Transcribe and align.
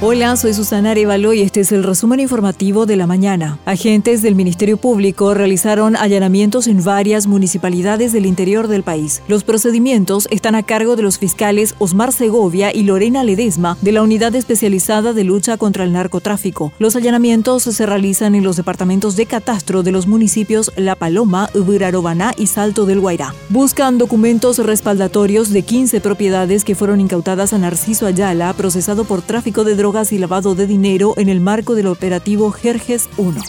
Hola, 0.00 0.36
soy 0.36 0.54
Susana 0.54 0.92
Arevalo 0.92 1.32
y 1.32 1.42
este 1.42 1.58
es 1.58 1.72
el 1.72 1.82
resumen 1.82 2.20
informativo 2.20 2.86
de 2.86 2.94
la 2.94 3.08
mañana. 3.08 3.58
Agentes 3.64 4.22
del 4.22 4.36
Ministerio 4.36 4.76
Público 4.76 5.34
realizaron 5.34 5.96
allanamientos 5.96 6.68
en 6.68 6.84
varias 6.84 7.26
municipalidades 7.26 8.12
del 8.12 8.24
interior 8.24 8.68
del 8.68 8.84
país. 8.84 9.22
Los 9.26 9.42
procedimientos 9.42 10.28
están 10.30 10.54
a 10.54 10.62
cargo 10.62 10.94
de 10.94 11.02
los 11.02 11.18
fiscales 11.18 11.74
Osmar 11.80 12.12
Segovia 12.12 12.72
y 12.72 12.84
Lorena 12.84 13.24
Ledesma 13.24 13.76
de 13.82 13.90
la 13.90 14.04
Unidad 14.04 14.36
Especializada 14.36 15.12
de 15.14 15.24
Lucha 15.24 15.56
contra 15.56 15.82
el 15.82 15.92
Narcotráfico. 15.92 16.72
Los 16.78 16.94
allanamientos 16.94 17.64
se 17.64 17.84
realizan 17.84 18.36
en 18.36 18.44
los 18.44 18.56
departamentos 18.56 19.16
de 19.16 19.26
catastro 19.26 19.82
de 19.82 19.90
los 19.90 20.06
municipios 20.06 20.70
La 20.76 20.94
Paloma, 20.94 21.50
Ubirarobaná 21.54 22.34
y 22.36 22.46
Salto 22.46 22.86
del 22.86 23.00
Guairá. 23.00 23.34
Buscan 23.48 23.98
documentos 23.98 24.58
respaldatorios 24.58 25.50
de 25.50 25.62
15 25.62 26.00
propiedades 26.00 26.62
que 26.62 26.76
fueron 26.76 27.00
incautadas 27.00 27.52
a 27.52 27.58
Narciso 27.58 28.06
Ayala, 28.06 28.52
procesado 28.52 29.04
por 29.04 29.22
tráfico 29.22 29.64
de 29.64 29.74
drogas 29.74 29.87
y 29.88 30.18
lavado 30.18 30.54
de 30.54 30.66
dinero 30.66 31.14
en 31.16 31.30
el 31.30 31.40
marco 31.40 31.74
del 31.74 31.86
operativo 31.86 32.50
Jerjes 32.50 33.08
1. 33.16 33.40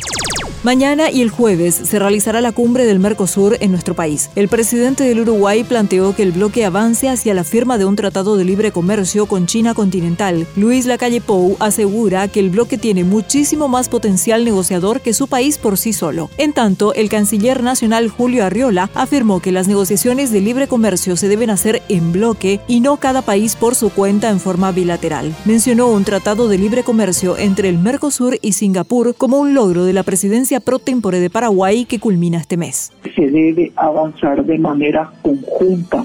Mañana 0.62 1.10
y 1.10 1.22
el 1.22 1.30
jueves 1.30 1.74
se 1.74 2.00
realizará 2.00 2.42
la 2.42 2.52
cumbre 2.52 2.86
del 2.86 3.00
Mercosur 3.00 3.56
en 3.62 3.72
nuestro 3.72 3.96
país. 3.96 4.30
El 4.36 4.50
presidente 4.50 5.06
del 5.06 5.22
Uruguay 5.22 5.64
planteó 5.64 6.14
que 6.14 6.24
el 6.24 6.34
bloque 6.34 6.66
avance 6.66 7.08
hacia 7.08 7.34
la 7.34 7.46
firma 7.46 7.78
de 7.78 7.86
un 7.86 7.96
tratado 7.96 8.36
de 8.36 8.44
libre 8.44 8.74
comercio 8.74 9.26
con 9.26 9.46
China 9.46 9.74
continental. 9.74 10.46
Luis 10.58 10.86
Lacalle 10.86 11.22
Pou 11.22 11.56
asegura 11.62 12.28
que 12.28 12.42
el 12.42 12.50
bloque 12.50 12.78
tiene 12.78 13.06
muchísimo 13.06 13.70
más 13.70 13.88
potencial 13.88 14.44
negociador 14.44 15.00
que 15.00 15.14
su 15.14 15.28
país 15.28 15.58
por 15.58 15.78
sí 15.78 15.94
solo. 15.94 16.30
En 16.38 16.52
tanto, 16.52 16.94
el 16.94 17.08
canciller 17.08 17.64
nacional 17.64 18.10
Julio 18.10 18.44
Arriola 18.44 18.90
afirmó 18.96 19.40
que 19.40 19.54
las 19.54 19.70
negociaciones 19.70 20.30
de 20.30 20.42
libre 20.42 20.68
comercio 20.68 21.16
se 21.16 21.30
deben 21.30 21.52
hacer 21.52 21.82
en 21.88 22.12
bloque 22.12 22.60
y 22.68 22.82
no 22.82 22.98
cada 22.98 23.22
país 23.22 23.56
por 23.56 23.76
su 23.76 23.92
cuenta 23.92 24.30
en 24.30 24.42
forma 24.42 24.74
bilateral. 24.74 25.34
Mencionó 25.46 25.88
un 25.88 26.04
tratado 26.04 26.50
de 26.50 26.58
libre 26.58 26.84
comercio 26.84 27.38
entre 27.38 27.70
el 27.70 27.78
Mercosur 27.78 28.38
y 28.42 28.52
Singapur 28.52 29.16
como 29.16 29.38
un 29.38 29.54
logro 29.54 29.86
de 29.86 29.94
la 29.94 30.04
presidencia 30.04 30.49
pro 30.60 30.80
tempore 30.80 31.20
de 31.20 31.30
Paraguay 31.30 31.86
que 31.86 32.00
culmina 32.00 32.40
este 32.40 32.58
mes. 32.58 32.92
Se 33.16 33.28
debe 33.30 33.72
avanzar 33.76 34.44
de 34.44 34.58
manera 34.58 35.12
conjunta 35.22 36.04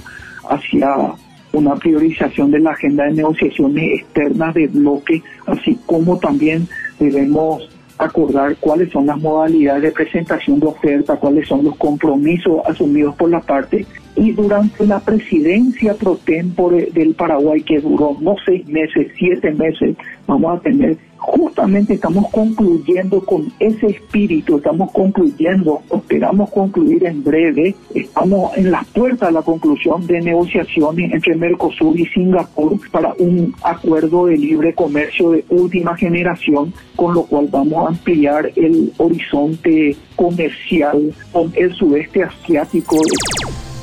hacia 0.50 1.14
una 1.52 1.74
priorización 1.76 2.50
de 2.50 2.58
la 2.58 2.72
agenda 2.72 3.04
de 3.04 3.12
negociaciones 3.12 4.00
externas 4.00 4.54
de 4.54 4.66
bloque, 4.66 5.22
así 5.46 5.78
como 5.86 6.18
también 6.18 6.68
debemos 6.98 7.68
acordar 7.98 8.56
cuáles 8.56 8.90
son 8.90 9.06
las 9.06 9.18
modalidades 9.18 9.82
de 9.82 9.92
presentación 9.92 10.58
de 10.60 10.66
oferta, 10.66 11.16
cuáles 11.16 11.46
son 11.48 11.64
los 11.64 11.76
compromisos 11.76 12.60
asumidos 12.66 13.14
por 13.14 13.30
la 13.30 13.40
parte. 13.40 13.86
Y 14.16 14.32
durante 14.32 14.86
la 14.86 15.00
presidencia 15.00 15.94
pro 15.94 16.16
tempore 16.16 16.88
del 16.92 17.14
Paraguay, 17.14 17.62
que 17.62 17.80
duró 17.80 18.16
no 18.20 18.36
seis 18.44 18.66
meses, 18.66 19.08
siete 19.16 19.52
meses, 19.52 19.96
vamos 20.26 20.58
a 20.58 20.60
tener 20.60 20.98
justamente 21.24 21.94
estamos 21.94 22.28
concluyendo 22.30 23.20
con 23.20 23.52
ese 23.58 23.86
espíritu, 23.86 24.56
estamos 24.56 24.92
concluyendo, 24.92 25.80
esperamos 25.94 26.50
concluir 26.50 27.04
en 27.04 27.24
breve, 27.24 27.74
estamos 27.94 28.56
en 28.56 28.70
las 28.70 28.84
puertas 28.88 29.28
de 29.28 29.34
la 29.34 29.42
conclusión 29.42 30.06
de 30.06 30.20
negociaciones 30.20 31.12
entre 31.12 31.34
Mercosur 31.36 31.98
y 31.98 32.06
Singapur 32.06 32.78
para 32.90 33.14
un 33.18 33.54
acuerdo 33.62 34.26
de 34.26 34.36
libre 34.36 34.74
comercio 34.74 35.30
de 35.30 35.44
última 35.48 35.96
generación, 35.96 36.72
con 36.96 37.14
lo 37.14 37.22
cual 37.24 37.48
vamos 37.50 37.84
a 37.84 37.88
ampliar 37.88 38.50
el 38.56 38.92
horizonte 38.98 39.96
comercial 40.16 41.14
con 41.32 41.52
el 41.56 41.72
sudeste 41.74 42.22
asiático. 42.22 42.96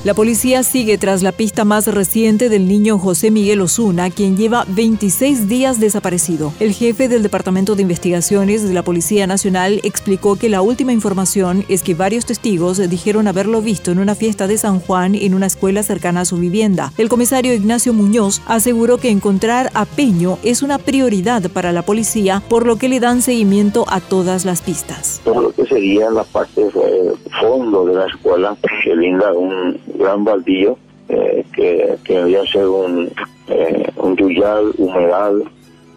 La 0.04 0.16
policía 0.16 0.64
sigue 0.64 0.98
tras 0.98 1.22
la 1.22 1.32
pista 1.32 1.64
más 1.64 1.86
reciente 1.86 2.50
del 2.50 2.68
niño 2.68 2.98
José 2.98 3.30
Miguel 3.30 3.62
Osuna, 3.62 4.10
quien 4.10 4.36
lleva 4.36 4.66
26 4.68 5.48
días 5.48 5.80
desaparecido. 5.80 6.54
El 6.60 6.74
jefe 6.74 7.08
del 7.08 7.22
Departamento 7.22 7.76
de 7.76 7.84
Investigaciones 7.84 8.68
de 8.68 8.74
la 8.74 8.82
Policía 8.82 9.28
Nacional 9.28 9.80
explicó 9.84 10.38
que 10.38 10.50
la 10.50 10.64
última 10.64 10.92
información 10.92 11.66
es 11.70 11.84
que 11.84 11.94
varios 11.94 12.26
testigos 12.26 12.80
dijeron 12.90 13.28
haberlo 13.28 13.62
visto 13.62 13.92
en 13.92 14.00
una 14.00 14.16
fiesta 14.16 14.48
de 14.48 14.58
San 14.58 14.80
Juan 14.80 15.14
en 15.14 15.36
una 15.36 15.46
escuela 15.46 15.84
cercana 15.84 16.22
a 16.22 16.26
su 16.26 16.38
vivienda. 16.38 16.92
El 16.98 17.08
comisario 17.08 17.54
Ignacio 17.54 17.94
Muñoz 17.94 18.42
aseguró 18.48 18.98
que 18.98 19.12
encontrar 19.12 19.70
a 19.76 19.86
Peño 19.86 20.40
es 20.42 20.64
una 20.64 20.80
prioridad 20.80 21.48
para 21.52 21.72
la 21.72 21.84
policía, 21.84 22.42
por 22.50 22.66
lo 22.66 22.78
que 22.78 22.90
le 22.90 23.00
dan 23.00 23.22
seguimiento 23.22 23.86
a 23.88 24.00
todas 24.00 24.46
las 24.46 24.64
pistas. 24.64 25.22
Todo 25.24 25.44
lo 25.44 25.52
que 25.52 25.64
sería 25.68 26.10
la 26.10 26.24
parte 26.24 26.60
de 26.60 27.14
fondo 27.40 27.86
de 27.86 27.96
la 27.96 28.08
escuela, 28.08 28.58
que 28.84 28.96
linda 28.96 29.32
un 29.34 29.80
gran 30.02 30.24
baldío 30.24 30.78
eh, 31.10 31.46
que, 31.54 31.98
que 32.04 32.14
debía 32.16 32.46
ser 32.46 32.68
un, 32.68 33.12
eh, 33.48 33.92
un 33.98 34.16
yuyal, 34.16 34.72
humedad, 34.78 35.34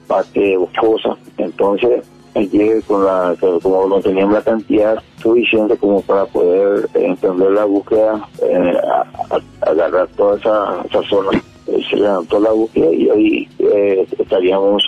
parte 0.06 0.58
fosa. 0.80 1.16
Entonces, 1.38 2.04
llegué 2.34 2.82
con 2.82 3.04
la, 3.04 3.36
como 3.62 3.86
no 3.86 4.00
teníamos 4.00 4.34
la 4.34 4.42
cantidad 4.42 5.02
suficiente 5.22 5.76
como 5.76 6.00
para 6.02 6.26
poder 6.26 6.88
eh, 6.94 7.06
entender 7.06 7.52
la 7.52 7.64
búsqueda, 7.64 8.28
eh, 8.42 8.74
agarrar 9.60 10.08
toda 10.16 10.36
esa, 10.38 10.82
esa 10.90 11.08
zona, 11.08 11.42
se 11.88 11.96
levantó 11.96 12.40
la 12.40 12.50
búsqueda 12.50 12.92
y 12.92 13.08
hoy 13.08 13.48
estaríamos 14.18 14.82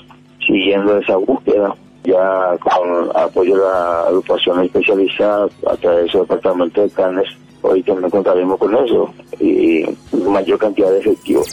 siguiendo 0.46 0.98
esa 0.98 1.16
búsqueda 1.16 1.74
ya 2.04 2.56
con 2.58 3.10
apoyo 3.16 3.56
de 3.56 3.62
la 3.62 4.00
agrupación 4.02 4.62
especializada 4.64 5.48
a 5.66 5.76
través 5.76 6.12
del 6.12 6.22
departamento 6.22 6.82
de 6.82 6.90
Canes 6.90 7.28
hoy 7.66 7.82
también 7.82 8.10
contaremos 8.10 8.58
con 8.58 8.74
eso 8.74 9.12
y 9.40 9.84
mayor 10.12 10.58
cantidad 10.58 10.90
de 10.90 10.98
efectivos. 10.98 11.48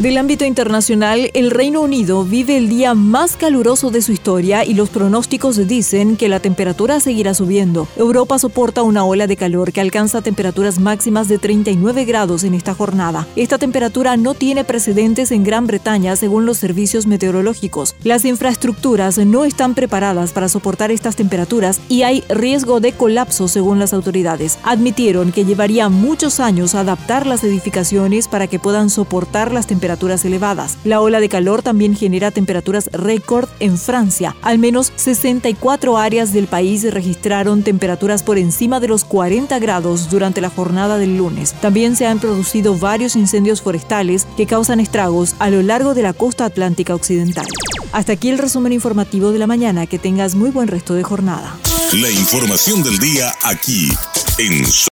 Del 0.00 0.18
ámbito 0.18 0.44
internacional, 0.44 1.30
el 1.34 1.52
Reino 1.52 1.80
Unido 1.80 2.24
vive 2.24 2.56
el 2.56 2.68
día 2.68 2.94
más 2.94 3.36
caluroso 3.36 3.92
de 3.92 4.02
su 4.02 4.10
historia 4.10 4.64
y 4.64 4.74
los 4.74 4.90
pronósticos 4.90 5.68
dicen 5.68 6.16
que 6.16 6.28
la 6.28 6.40
temperatura 6.40 6.98
seguirá 6.98 7.32
subiendo. 7.32 7.86
Europa 7.96 8.40
soporta 8.40 8.82
una 8.82 9.04
ola 9.04 9.28
de 9.28 9.36
calor 9.36 9.72
que 9.72 9.80
alcanza 9.80 10.20
temperaturas 10.20 10.80
máximas 10.80 11.28
de 11.28 11.38
39 11.38 12.06
grados 12.06 12.42
en 12.42 12.54
esta 12.54 12.74
jornada. 12.74 13.28
Esta 13.36 13.56
temperatura 13.56 14.16
no 14.16 14.34
tiene 14.34 14.64
precedentes 14.64 15.30
en 15.30 15.44
Gran 15.44 15.68
Bretaña 15.68 16.16
según 16.16 16.44
los 16.44 16.58
servicios 16.58 17.06
meteorológicos. 17.06 17.94
Las 18.02 18.24
infraestructuras 18.24 19.18
no 19.18 19.44
están 19.44 19.74
preparadas 19.76 20.32
para 20.32 20.48
soportar 20.48 20.90
estas 20.90 21.14
temperaturas 21.14 21.80
y 21.88 22.02
hay 22.02 22.24
riesgo 22.28 22.80
de 22.80 22.92
colapso 22.92 23.46
según 23.46 23.78
las 23.78 23.94
autoridades. 23.94 24.58
Admitieron 24.64 25.30
que 25.30 25.44
llevaría 25.44 25.88
muchos 25.88 26.40
años 26.40 26.74
adaptar 26.74 27.28
las 27.28 27.44
edificaciones 27.44 28.26
para 28.26 28.48
que 28.48 28.58
puedan 28.58 28.90
soportar 28.90 29.52
las 29.52 29.68
temperaturas 29.68 29.83
temperaturas 29.84 30.24
elevadas. 30.24 30.78
La 30.84 31.02
ola 31.02 31.20
de 31.20 31.28
calor 31.28 31.60
también 31.62 31.94
genera 31.94 32.30
temperaturas 32.30 32.88
récord 32.90 33.50
en 33.60 33.76
Francia. 33.76 34.34
Al 34.40 34.58
menos 34.58 34.94
64 34.96 35.98
áreas 35.98 36.32
del 36.32 36.46
país 36.46 36.90
registraron 36.90 37.62
temperaturas 37.62 38.22
por 38.22 38.38
encima 38.38 38.80
de 38.80 38.88
los 38.88 39.04
40 39.04 39.58
grados 39.58 40.08
durante 40.08 40.40
la 40.40 40.48
jornada 40.48 40.96
del 40.96 41.18
lunes. 41.18 41.52
También 41.60 41.96
se 41.96 42.06
han 42.06 42.18
producido 42.18 42.78
varios 42.78 43.14
incendios 43.14 43.60
forestales 43.60 44.26
que 44.38 44.46
causan 44.46 44.80
estragos 44.80 45.34
a 45.38 45.50
lo 45.50 45.60
largo 45.60 45.92
de 45.92 46.00
la 46.00 46.14
costa 46.14 46.46
atlántica 46.46 46.94
occidental. 46.94 47.46
Hasta 47.92 48.14
aquí 48.14 48.30
el 48.30 48.38
resumen 48.38 48.72
informativo 48.72 49.32
de 49.32 49.38
la 49.38 49.46
mañana. 49.46 49.86
Que 49.86 49.98
tengas 49.98 50.34
muy 50.34 50.50
buen 50.50 50.68
resto 50.68 50.94
de 50.94 51.02
jornada. 51.02 51.58
La 51.92 52.10
información 52.10 52.82
del 52.82 52.98
día 52.98 53.34
aquí 53.42 53.90
en 54.38 54.64